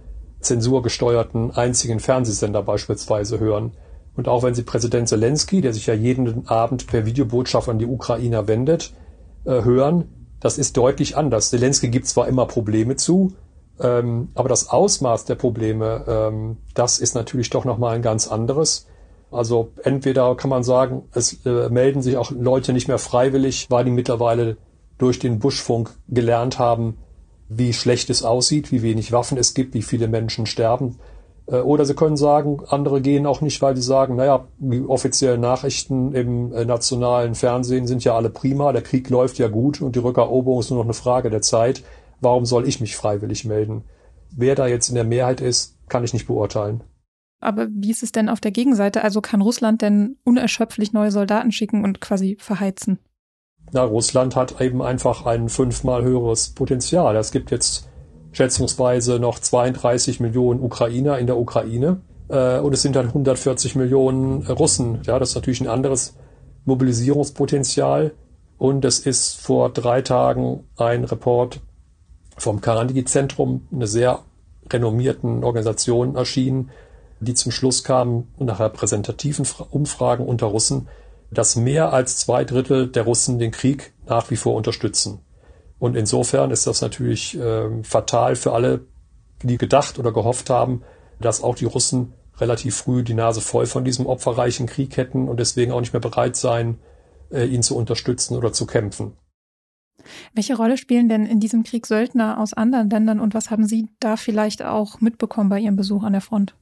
zensurgesteuerten 0.45 1.51
einzigen 1.51 1.99
Fernsehsender 1.99 2.63
beispielsweise 2.63 3.39
hören. 3.39 3.73
Und 4.15 4.27
auch 4.27 4.43
wenn 4.43 4.55
Sie 4.55 4.63
Präsident 4.63 5.09
Zelensky, 5.09 5.61
der 5.61 5.73
sich 5.73 5.87
ja 5.87 5.93
jeden 5.93 6.47
Abend 6.47 6.87
per 6.87 7.05
Videobotschaft 7.05 7.67
an 7.67 7.79
die 7.79 7.85
Ukrainer 7.85 8.47
wendet, 8.47 8.93
äh, 9.43 9.63
hören, 9.63 10.05
das 10.39 10.57
ist 10.57 10.77
deutlich 10.77 11.17
anders. 11.17 11.49
Zelensky 11.49 11.89
gibt 11.89 12.07
zwar 12.07 12.27
immer 12.27 12.45
Probleme 12.45 12.95
zu, 12.95 13.33
ähm, 13.79 14.29
aber 14.35 14.47
das 14.47 14.69
Ausmaß 14.69 15.25
der 15.25 15.35
Probleme, 15.35 16.05
ähm, 16.07 16.57
das 16.73 16.99
ist 16.99 17.15
natürlich 17.15 17.49
doch 17.49 17.65
nochmal 17.65 17.95
ein 17.95 18.01
ganz 18.01 18.27
anderes. 18.27 18.87
Also 19.31 19.71
entweder 19.83 20.35
kann 20.35 20.49
man 20.49 20.63
sagen, 20.63 21.03
es 21.13 21.45
äh, 21.45 21.69
melden 21.69 22.01
sich 22.01 22.15
auch 22.15 22.31
Leute 22.31 22.71
nicht 22.71 22.87
mehr 22.87 22.99
freiwillig, 22.99 23.67
weil 23.69 23.83
die 23.83 23.91
mittlerweile 23.91 24.57
durch 24.97 25.19
den 25.19 25.39
Buschfunk 25.39 25.91
gelernt 26.07 26.57
haben, 26.57 26.97
wie 27.47 27.73
schlecht 27.73 28.09
es 28.09 28.23
aussieht, 28.23 28.71
wie 28.71 28.81
wenig 28.81 29.11
Waffen 29.11 29.37
es 29.37 29.53
gibt, 29.53 29.73
wie 29.73 29.81
viele 29.81 30.07
Menschen 30.07 30.45
sterben. 30.45 30.97
Äh, 31.47 31.57
oder 31.57 31.85
sie 31.85 31.95
können 31.95 32.17
sagen, 32.17 32.61
andere 32.67 33.01
gehen 33.01 33.25
auch 33.25 33.41
nicht, 33.41 33.61
weil 33.61 33.75
sie 33.75 33.81
sagen, 33.81 34.15
naja, 34.15 34.47
die 34.57 34.81
offiziellen 34.81 35.41
Nachrichten 35.41 36.13
im 36.13 36.53
äh, 36.53 36.65
nationalen 36.65 37.35
Fernsehen 37.35 37.87
sind 37.87 38.03
ja 38.03 38.15
alle 38.15 38.29
prima, 38.29 38.71
der 38.71 38.81
Krieg 38.81 39.09
läuft 39.09 39.37
ja 39.37 39.47
gut 39.47 39.81
und 39.81 39.95
die 39.95 39.99
Rückeroberung 39.99 40.59
ist 40.59 40.69
nur 40.69 40.79
noch 40.79 40.85
eine 40.85 40.93
Frage 40.93 41.29
der 41.29 41.41
Zeit. 41.41 41.83
Warum 42.21 42.45
soll 42.45 42.67
ich 42.67 42.81
mich 42.81 42.95
freiwillig 42.95 43.45
melden? 43.45 43.83
Wer 44.35 44.55
da 44.55 44.67
jetzt 44.67 44.89
in 44.89 44.95
der 44.95 45.03
Mehrheit 45.03 45.41
ist, 45.41 45.77
kann 45.87 46.03
ich 46.03 46.13
nicht 46.13 46.27
beurteilen. 46.27 46.83
Aber 47.41 47.67
wie 47.69 47.91
ist 47.91 48.01
es 48.01 48.11
denn 48.11 48.29
auf 48.29 48.39
der 48.39 48.51
Gegenseite? 48.51 49.03
Also 49.03 49.21
kann 49.21 49.41
Russland 49.41 49.81
denn 49.81 50.17
unerschöpflich 50.23 50.93
neue 50.93 51.11
Soldaten 51.11 51.51
schicken 51.51 51.83
und 51.83 52.01
quasi 52.01 52.37
verheizen? 52.39 52.99
Na, 53.71 53.83
Russland 53.83 54.35
hat 54.35 54.61
eben 54.61 54.81
einfach 54.81 55.25
ein 55.25 55.49
fünfmal 55.49 56.03
höheres 56.03 56.49
Potenzial. 56.49 57.15
Es 57.15 57.31
gibt 57.31 57.51
jetzt 57.51 57.89
schätzungsweise 58.31 59.19
noch 59.19 59.39
32 59.39 60.19
Millionen 60.19 60.61
Ukrainer 60.61 61.17
in 61.17 61.27
der 61.27 61.37
Ukraine 61.37 62.01
äh, 62.29 62.59
und 62.59 62.73
es 62.73 62.81
sind 62.81 62.95
dann 62.95 63.07
140 63.07 63.75
Millionen 63.75 64.45
Russen. 64.47 64.99
Ja, 65.03 65.19
das 65.19 65.29
ist 65.29 65.35
natürlich 65.35 65.61
ein 65.61 65.67
anderes 65.67 66.15
Mobilisierungspotenzial. 66.65 68.11
Und 68.57 68.85
es 68.85 68.99
ist 68.99 69.39
vor 69.41 69.69
drei 69.69 70.01
Tagen 70.01 70.63
ein 70.77 71.03
Report 71.03 71.59
vom 72.37 72.61
Karandigi-Zentrum, 72.61 73.67
eine 73.71 73.87
sehr 73.87 74.19
renommierten 74.71 75.43
Organisation 75.43 76.15
erschienen, 76.15 76.71
die 77.19 77.33
zum 77.33 77.51
Schluss 77.51 77.83
kam, 77.83 78.27
nach 78.39 78.59
repräsentativen 78.59 79.45
Umfragen 79.71 80.25
unter 80.25 80.47
Russen, 80.47 80.87
dass 81.31 81.55
mehr 81.55 81.93
als 81.93 82.17
zwei 82.17 82.43
Drittel 82.43 82.87
der 82.87 83.03
Russen 83.03 83.39
den 83.39 83.51
Krieg 83.51 83.93
nach 84.07 84.29
wie 84.31 84.35
vor 84.35 84.55
unterstützen. 84.55 85.19
Und 85.79 85.95
insofern 85.95 86.51
ist 86.51 86.67
das 86.67 86.81
natürlich 86.81 87.37
äh, 87.37 87.83
fatal 87.83 88.35
für 88.35 88.53
alle, 88.53 88.85
die 89.43 89.57
gedacht 89.57 89.99
oder 89.99 90.11
gehofft 90.11 90.49
haben, 90.49 90.83
dass 91.19 91.43
auch 91.43 91.55
die 91.55 91.65
Russen 91.65 92.13
relativ 92.37 92.75
früh 92.75 93.03
die 93.03 93.13
Nase 93.13 93.41
voll 93.41 93.65
von 93.65 93.85
diesem 93.85 94.05
opferreichen 94.05 94.67
Krieg 94.67 94.97
hätten 94.97 95.27
und 95.27 95.39
deswegen 95.39 95.71
auch 95.71 95.79
nicht 95.79 95.93
mehr 95.93 96.01
bereit 96.01 96.35
sein, 96.35 96.79
äh, 97.31 97.45
ihn 97.45 97.63
zu 97.63 97.75
unterstützen 97.75 98.35
oder 98.35 98.53
zu 98.53 98.65
kämpfen. 98.65 99.13
Welche 100.33 100.55
Rolle 100.55 100.77
spielen 100.77 101.09
denn 101.09 101.25
in 101.25 101.39
diesem 101.39 101.63
Krieg 101.63 101.87
Söldner 101.87 102.39
aus 102.39 102.53
anderen 102.53 102.89
Ländern 102.89 103.19
und 103.19 103.33
was 103.33 103.49
haben 103.49 103.65
Sie 103.65 103.87
da 103.99 104.17
vielleicht 104.17 104.63
auch 104.63 105.01
mitbekommen 105.01 105.49
bei 105.49 105.59
Ihrem 105.59 105.75
Besuch 105.75 106.03
an 106.03 106.13
der 106.13 106.21
Front? 106.21 106.55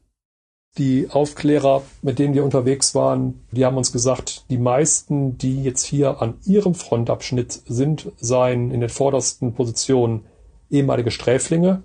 Die 0.80 1.12
Aufklärer, 1.12 1.84
mit 2.02 2.18
denen 2.18 2.34
wir 2.34 2.44
unterwegs 2.44 2.96
waren, 2.96 3.46
die 3.52 3.64
haben 3.64 3.78
uns 3.78 3.92
gesagt, 3.92 4.46
die 4.50 4.58
meisten, 4.58 5.38
die 5.38 5.64
jetzt 5.64 5.86
hier 5.86 6.20
an 6.20 6.34
ihrem 6.46 6.74
Frontabschnitt 6.74 7.62
sind, 7.68 8.12
seien 8.20 8.72
in 8.72 8.80
den 8.80 8.90
vordersten 8.90 9.54
Positionen 9.54 10.26
ehemalige 10.72 11.12
Sträflinge 11.12 11.84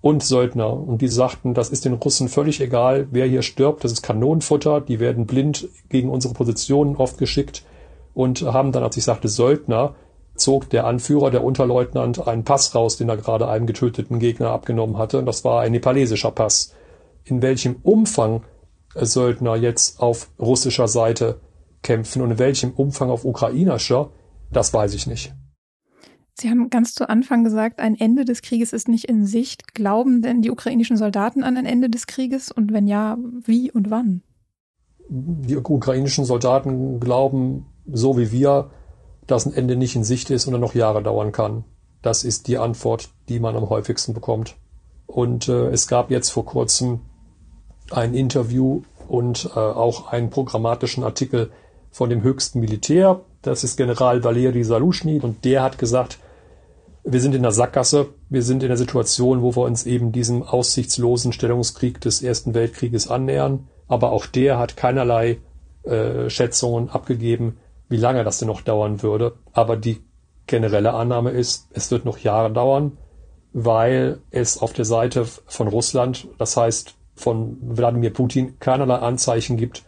und 0.00 0.24
Söldner. 0.24 0.72
Und 0.72 1.00
die 1.00 1.06
sagten, 1.06 1.54
das 1.54 1.68
ist 1.68 1.84
den 1.84 1.92
Russen 1.92 2.28
völlig 2.28 2.60
egal, 2.60 3.06
wer 3.12 3.24
hier 3.24 3.42
stirbt, 3.42 3.84
das 3.84 3.92
ist 3.92 4.02
Kanonenfutter, 4.02 4.80
die 4.80 4.98
werden 4.98 5.26
blind 5.26 5.68
gegen 5.88 6.08
unsere 6.08 6.34
Positionen 6.34 6.96
oft 6.96 7.18
geschickt 7.18 7.64
und 8.14 8.42
haben 8.42 8.72
dann, 8.72 8.82
als 8.82 8.96
ich 8.96 9.04
sagte 9.04 9.28
Söldner, 9.28 9.94
zog 10.34 10.68
der 10.70 10.88
Anführer, 10.88 11.30
der 11.30 11.44
Unterleutnant, 11.44 12.26
einen 12.26 12.42
Pass 12.42 12.74
raus, 12.74 12.96
den 12.96 13.10
er 13.10 13.16
gerade 13.16 13.46
einem 13.46 13.66
getöteten 13.66 14.18
Gegner 14.18 14.50
abgenommen 14.50 14.98
hatte. 14.98 15.18
Und 15.20 15.26
das 15.26 15.44
war 15.44 15.60
ein 15.60 15.70
nepalesischer 15.70 16.32
Pass 16.32 16.74
in 17.24 17.42
welchem 17.42 17.76
Umfang 17.82 18.42
Söldner 18.94 19.56
jetzt 19.56 20.00
auf 20.00 20.30
russischer 20.38 20.88
Seite 20.88 21.40
kämpfen 21.82 22.22
und 22.22 22.32
in 22.32 22.38
welchem 22.38 22.72
Umfang 22.72 23.10
auf 23.10 23.24
ukrainischer, 23.24 24.10
das 24.50 24.72
weiß 24.72 24.94
ich 24.94 25.06
nicht. 25.06 25.34
Sie 26.40 26.48
haben 26.48 26.70
ganz 26.70 26.94
zu 26.94 27.08
Anfang 27.08 27.42
gesagt, 27.42 27.80
ein 27.80 27.96
Ende 27.96 28.24
des 28.24 28.42
Krieges 28.42 28.72
ist 28.72 28.88
nicht 28.88 29.06
in 29.06 29.26
Sicht. 29.26 29.74
Glauben 29.74 30.22
denn 30.22 30.40
die 30.40 30.52
ukrainischen 30.52 30.96
Soldaten 30.96 31.42
an 31.42 31.56
ein 31.56 31.66
Ende 31.66 31.90
des 31.90 32.06
Krieges? 32.06 32.52
Und 32.52 32.72
wenn 32.72 32.86
ja, 32.86 33.18
wie 33.44 33.72
und 33.72 33.90
wann? 33.90 34.22
Die 35.08 35.56
ukrainischen 35.56 36.24
Soldaten 36.24 37.00
glauben, 37.00 37.66
so 37.90 38.16
wie 38.16 38.30
wir, 38.30 38.70
dass 39.26 39.46
ein 39.46 39.52
Ende 39.52 39.74
nicht 39.74 39.96
in 39.96 40.04
Sicht 40.04 40.30
ist 40.30 40.46
und 40.46 40.52
dann 40.52 40.60
noch 40.60 40.76
Jahre 40.76 41.02
dauern 41.02 41.32
kann. 41.32 41.64
Das 42.02 42.22
ist 42.22 42.46
die 42.46 42.58
Antwort, 42.58 43.10
die 43.28 43.40
man 43.40 43.56
am 43.56 43.68
häufigsten 43.68 44.14
bekommt. 44.14 44.56
Und 45.06 45.48
äh, 45.48 45.70
es 45.70 45.88
gab 45.88 46.10
jetzt 46.10 46.30
vor 46.30 46.44
kurzem 46.44 47.00
ein 47.90 48.14
Interview 48.14 48.82
und 49.08 49.50
äh, 49.54 49.58
auch 49.58 50.12
einen 50.12 50.30
programmatischen 50.30 51.04
Artikel 51.04 51.50
von 51.90 52.10
dem 52.10 52.22
höchsten 52.22 52.60
Militär. 52.60 53.20
Das 53.42 53.64
ist 53.64 53.76
General 53.76 54.22
Valeri 54.22 54.64
Salushny 54.64 55.20
und 55.20 55.44
der 55.44 55.62
hat 55.62 55.78
gesagt, 55.78 56.18
wir 57.04 57.20
sind 57.20 57.34
in 57.34 57.42
der 57.42 57.52
Sackgasse, 57.52 58.08
wir 58.28 58.42
sind 58.42 58.62
in 58.62 58.68
der 58.68 58.76
Situation, 58.76 59.40
wo 59.40 59.56
wir 59.56 59.62
uns 59.62 59.86
eben 59.86 60.12
diesem 60.12 60.42
aussichtslosen 60.42 61.32
Stellungskrieg 61.32 62.00
des 62.00 62.22
Ersten 62.22 62.52
Weltkrieges 62.52 63.10
annähern. 63.10 63.68
Aber 63.86 64.12
auch 64.12 64.26
der 64.26 64.58
hat 64.58 64.76
keinerlei 64.76 65.38
äh, 65.84 66.28
Schätzungen 66.28 66.90
abgegeben, 66.90 67.56
wie 67.88 67.96
lange 67.96 68.24
das 68.24 68.38
denn 68.38 68.48
noch 68.48 68.60
dauern 68.60 69.02
würde. 69.02 69.36
Aber 69.54 69.76
die 69.76 70.04
generelle 70.46 70.92
Annahme 70.92 71.30
ist, 71.30 71.68
es 71.72 71.90
wird 71.90 72.04
noch 72.04 72.18
Jahre 72.18 72.52
dauern, 72.52 72.98
weil 73.54 74.18
es 74.30 74.58
auf 74.58 74.74
der 74.74 74.84
Seite 74.84 75.24
von 75.24 75.68
Russland, 75.68 76.28
das 76.36 76.56
heißt 76.56 76.97
von 77.18 77.58
Wladimir 77.60 78.12
Putin 78.12 78.58
keinerlei 78.58 78.96
Anzeichen 78.96 79.56
gibt, 79.56 79.84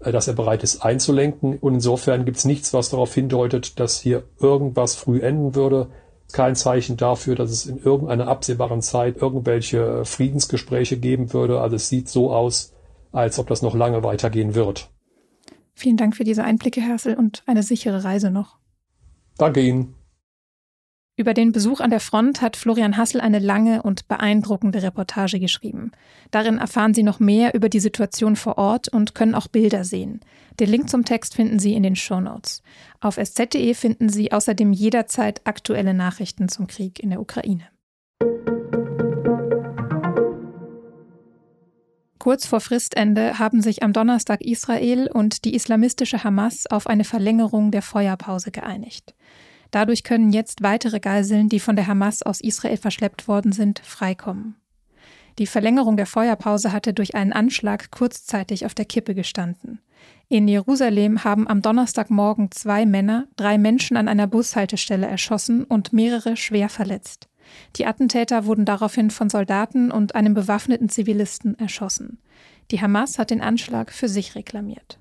äh, 0.00 0.12
dass 0.12 0.28
er 0.28 0.34
bereit 0.34 0.62
ist 0.62 0.84
einzulenken. 0.84 1.58
Und 1.58 1.74
insofern 1.74 2.24
gibt 2.24 2.38
es 2.38 2.44
nichts, 2.44 2.72
was 2.72 2.90
darauf 2.90 3.14
hindeutet, 3.14 3.78
dass 3.78 4.00
hier 4.00 4.24
irgendwas 4.40 4.94
früh 4.94 5.20
enden 5.20 5.54
würde. 5.54 5.88
Kein 6.32 6.54
Zeichen 6.54 6.96
dafür, 6.96 7.34
dass 7.34 7.50
es 7.50 7.66
in 7.66 7.78
irgendeiner 7.78 8.28
absehbaren 8.28 8.82
Zeit 8.82 9.16
irgendwelche 9.16 10.04
Friedensgespräche 10.04 10.96
geben 10.96 11.32
würde. 11.32 11.60
Also 11.60 11.76
es 11.76 11.88
sieht 11.88 12.08
so 12.08 12.32
aus, 12.32 12.72
als 13.12 13.38
ob 13.38 13.48
das 13.48 13.62
noch 13.62 13.74
lange 13.74 14.04
weitergehen 14.04 14.54
wird. 14.54 14.90
Vielen 15.74 15.96
Dank 15.96 16.14
für 16.14 16.24
diese 16.24 16.44
Einblicke, 16.44 16.80
Hersel, 16.80 17.14
und 17.14 17.42
eine 17.46 17.62
sichere 17.62 18.04
Reise 18.04 18.30
noch. 18.30 18.58
Danke 19.38 19.60
Ihnen. 19.60 19.94
Über 21.20 21.34
den 21.34 21.52
Besuch 21.52 21.80
an 21.80 21.90
der 21.90 22.00
Front 22.00 22.40
hat 22.40 22.56
Florian 22.56 22.96
Hassel 22.96 23.20
eine 23.20 23.40
lange 23.40 23.82
und 23.82 24.08
beeindruckende 24.08 24.82
Reportage 24.82 25.38
geschrieben. 25.38 25.92
Darin 26.30 26.56
erfahren 26.56 26.94
Sie 26.94 27.02
noch 27.02 27.20
mehr 27.20 27.52
über 27.52 27.68
die 27.68 27.78
Situation 27.78 28.36
vor 28.36 28.56
Ort 28.56 28.88
und 28.88 29.14
können 29.14 29.34
auch 29.34 29.46
Bilder 29.46 29.84
sehen. 29.84 30.20
Den 30.60 30.70
Link 30.70 30.88
zum 30.88 31.04
Text 31.04 31.34
finden 31.34 31.58
Sie 31.58 31.74
in 31.74 31.82
den 31.82 31.94
Show 31.94 32.22
Notes. 32.22 32.62
Auf 33.00 33.18
sz.de 33.18 33.74
finden 33.74 34.08
Sie 34.08 34.32
außerdem 34.32 34.72
jederzeit 34.72 35.42
aktuelle 35.44 35.92
Nachrichten 35.92 36.48
zum 36.48 36.68
Krieg 36.68 36.98
in 37.00 37.10
der 37.10 37.20
Ukraine. 37.20 37.64
Kurz 42.18 42.46
vor 42.46 42.60
Fristende 42.60 43.38
haben 43.38 43.60
sich 43.60 43.82
am 43.82 43.92
Donnerstag 43.92 44.40
Israel 44.40 45.10
und 45.12 45.44
die 45.44 45.54
islamistische 45.54 46.24
Hamas 46.24 46.66
auf 46.66 46.86
eine 46.86 47.04
Verlängerung 47.04 47.72
der 47.72 47.82
Feuerpause 47.82 48.50
geeinigt. 48.50 49.14
Dadurch 49.70 50.02
können 50.02 50.32
jetzt 50.32 50.62
weitere 50.62 51.00
Geiseln, 51.00 51.48
die 51.48 51.60
von 51.60 51.76
der 51.76 51.86
Hamas 51.86 52.22
aus 52.22 52.40
Israel 52.40 52.76
verschleppt 52.76 53.28
worden 53.28 53.52
sind, 53.52 53.80
freikommen. 53.80 54.56
Die 55.38 55.46
Verlängerung 55.46 55.96
der 55.96 56.06
Feuerpause 56.06 56.72
hatte 56.72 56.92
durch 56.92 57.14
einen 57.14 57.32
Anschlag 57.32 57.90
kurzzeitig 57.90 58.66
auf 58.66 58.74
der 58.74 58.84
Kippe 58.84 59.14
gestanden. 59.14 59.80
In 60.28 60.48
Jerusalem 60.48 61.24
haben 61.24 61.48
am 61.48 61.62
Donnerstagmorgen 61.62 62.50
zwei 62.50 62.86
Männer 62.86 63.26
drei 63.36 63.58
Menschen 63.58 63.96
an 63.96 64.08
einer 64.08 64.26
Bushaltestelle 64.26 65.06
erschossen 65.06 65.64
und 65.64 65.92
mehrere 65.92 66.36
schwer 66.36 66.68
verletzt. 66.68 67.28
Die 67.76 67.86
Attentäter 67.86 68.44
wurden 68.46 68.64
daraufhin 68.64 69.10
von 69.10 69.28
Soldaten 69.28 69.90
und 69.90 70.14
einem 70.14 70.34
bewaffneten 70.34 70.88
Zivilisten 70.88 71.58
erschossen. 71.58 72.18
Die 72.70 72.80
Hamas 72.80 73.18
hat 73.18 73.30
den 73.30 73.40
Anschlag 73.40 73.90
für 73.90 74.08
sich 74.08 74.34
reklamiert. 74.34 75.00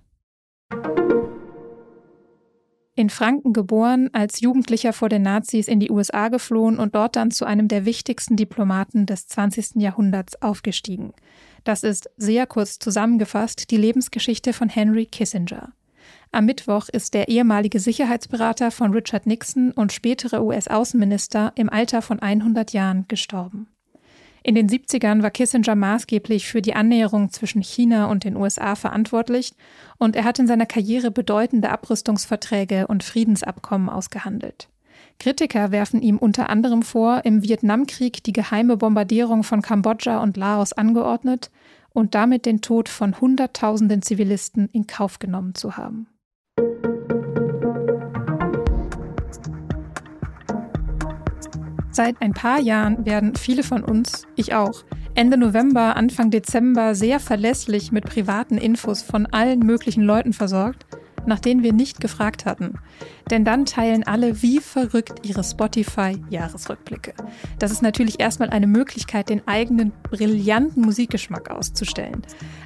In 2.99 3.09
Franken 3.09 3.53
geboren, 3.53 4.09
als 4.11 4.41
Jugendlicher 4.41 4.91
vor 4.91 5.07
den 5.07 5.21
Nazis 5.21 5.69
in 5.69 5.79
die 5.79 5.89
USA 5.89 6.27
geflohen 6.27 6.77
und 6.77 6.95
dort 6.95 7.15
dann 7.15 7.31
zu 7.31 7.45
einem 7.45 7.69
der 7.69 7.85
wichtigsten 7.85 8.35
Diplomaten 8.35 9.05
des 9.05 9.25
20. 9.27 9.75
Jahrhunderts 9.75 10.41
aufgestiegen. 10.41 11.13
Das 11.63 11.83
ist 11.83 12.09
sehr 12.17 12.45
kurz 12.45 12.77
zusammengefasst 12.77 13.71
die 13.71 13.77
Lebensgeschichte 13.77 14.51
von 14.51 14.67
Henry 14.67 15.05
Kissinger. 15.05 15.71
Am 16.33 16.43
Mittwoch 16.43 16.89
ist 16.89 17.13
der 17.13 17.29
ehemalige 17.29 17.79
Sicherheitsberater 17.79 18.69
von 18.69 18.91
Richard 18.91 19.27
Nixon 19.27 19.71
und 19.71 19.93
spätere 19.93 20.43
US-Außenminister 20.43 21.53
im 21.55 21.69
Alter 21.69 22.01
von 22.01 22.19
100 22.19 22.73
Jahren 22.73 23.05
gestorben. 23.07 23.69
In 24.43 24.55
den 24.55 24.69
70ern 24.69 25.21
war 25.21 25.31
Kissinger 25.31 25.75
maßgeblich 25.75 26.47
für 26.47 26.61
die 26.61 26.73
Annäherung 26.73 27.31
zwischen 27.31 27.61
China 27.61 28.05
und 28.05 28.23
den 28.23 28.35
USA 28.35 28.75
verantwortlich 28.75 29.53
und 29.97 30.15
er 30.15 30.23
hat 30.23 30.39
in 30.39 30.47
seiner 30.47 30.65
Karriere 30.65 31.11
bedeutende 31.11 31.69
Abrüstungsverträge 31.69 32.87
und 32.87 33.03
Friedensabkommen 33.03 33.89
ausgehandelt. 33.89 34.69
Kritiker 35.19 35.71
werfen 35.71 36.01
ihm 36.01 36.17
unter 36.17 36.49
anderem 36.49 36.81
vor, 36.81 37.25
im 37.25 37.43
Vietnamkrieg 37.43 38.23
die 38.23 38.31
geheime 38.31 38.77
Bombardierung 38.77 39.43
von 39.43 39.61
Kambodscha 39.61 40.23
und 40.23 40.37
Laos 40.37 40.71
angeordnet 40.71 41.51
und 41.91 42.15
damit 42.15 42.45
den 42.45 42.61
Tod 42.61 42.87
von 42.87 43.19
Hunderttausenden 43.19 44.01
Zivilisten 44.01 44.69
in 44.71 44.87
Kauf 44.87 45.19
genommen 45.19 45.55
zu 45.55 45.75
haben. 45.75 46.07
Seit 51.99 52.21
ein 52.21 52.31
paar 52.31 52.61
Jahren 52.61 53.05
werden 53.05 53.35
viele 53.35 53.61
von 53.61 53.83
uns, 53.83 54.25
ich 54.37 54.53
auch, 54.53 54.85
Ende 55.15 55.35
November, 55.35 55.97
Anfang 55.97 56.31
Dezember 56.31 56.95
sehr 56.95 57.19
verlässlich 57.19 57.91
mit 57.91 58.05
privaten 58.05 58.57
Infos 58.57 59.01
von 59.01 59.25
allen 59.25 59.59
möglichen 59.59 60.03
Leuten 60.03 60.31
versorgt, 60.31 60.85
nach 61.25 61.41
denen 61.41 61.61
wir 61.61 61.73
nicht 61.73 61.99
gefragt 61.99 62.45
hatten. 62.45 62.75
Denn 63.29 63.43
dann 63.43 63.65
teilen 63.65 64.07
alle 64.07 64.41
wie 64.41 64.59
verrückt 64.59 65.27
ihre 65.27 65.43
Spotify-Jahresrückblicke. 65.43 67.15
Das 67.59 67.73
ist 67.73 67.81
natürlich 67.81 68.21
erstmal 68.21 68.49
eine 68.49 68.67
Möglichkeit, 68.67 69.27
den 69.27 69.45
eigenen 69.45 69.91
brillanten 70.03 70.83
Musikgeschmack 70.83 71.51
auszustellen. 71.51 72.21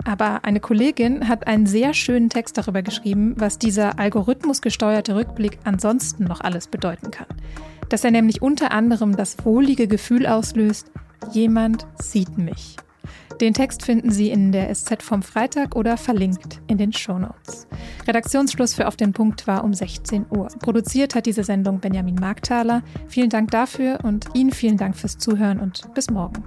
Aber 0.05 0.45
eine 0.45 0.59
Kollegin 0.59 1.27
hat 1.27 1.47
einen 1.47 1.65
sehr 1.65 1.95
schönen 1.95 2.29
Text 2.29 2.59
darüber 2.59 2.83
geschrieben, 2.83 3.33
was 3.35 3.57
dieser 3.57 3.97
algorithmusgesteuerte 3.97 5.15
Rückblick 5.15 5.57
ansonsten 5.63 6.25
noch 6.25 6.41
alles 6.41 6.67
bedeuten 6.67 7.09
kann. 7.09 7.25
Dass 7.89 8.03
er 8.03 8.11
nämlich 8.11 8.41
unter 8.41 8.71
anderem 8.71 9.15
das 9.15 9.37
wohlige 9.43 9.87
Gefühl 9.87 10.27
auslöst, 10.27 10.91
jemand 11.31 11.85
sieht 12.01 12.37
mich. 12.37 12.77
Den 13.41 13.53
Text 13.53 13.83
finden 13.83 14.11
Sie 14.11 14.29
in 14.29 14.51
der 14.51 14.73
SZ 14.73 15.01
vom 15.01 15.21
Freitag 15.21 15.75
oder 15.75 15.97
verlinkt 15.97 16.61
in 16.67 16.77
den 16.77 16.93
Shownotes. 16.93 17.67
Redaktionsschluss 18.07 18.73
für 18.73 18.87
Auf 18.87 18.95
den 18.95 19.13
Punkt 19.13 19.47
war 19.47 19.63
um 19.63 19.73
16 19.73 20.27
Uhr. 20.29 20.47
Produziert 20.59 21.15
hat 21.15 21.25
diese 21.25 21.43
Sendung 21.43 21.79
Benjamin 21.79 22.15
Markthaler. 22.15 22.83
Vielen 23.07 23.29
Dank 23.29 23.51
dafür 23.51 23.99
und 24.03 24.27
Ihnen 24.33 24.51
vielen 24.51 24.77
Dank 24.77 24.95
fürs 24.95 25.17
Zuhören 25.17 25.59
und 25.59 25.93
bis 25.93 26.09
morgen. 26.09 26.43